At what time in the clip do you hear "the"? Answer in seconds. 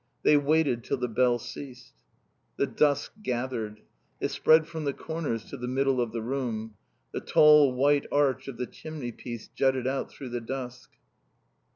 0.97-1.07, 2.57-2.65, 4.85-4.93, 5.57-5.67, 6.11-6.23, 7.11-7.21, 8.57-8.65, 10.29-10.41